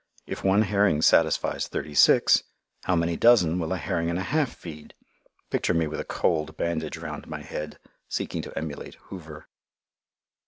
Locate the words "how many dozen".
2.85-3.59